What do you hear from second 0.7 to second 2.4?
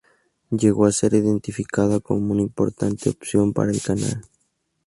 a ser identificada como